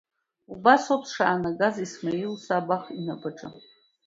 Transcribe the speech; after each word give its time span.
Убас 0.53 0.83
ауп 0.93 1.03
сшаанагаз 1.09 1.75
Исмаил 1.85 2.33
Сабах 2.45 2.83
инапаҿы. 2.99 3.49